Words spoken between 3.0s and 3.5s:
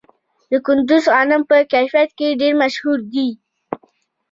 دي.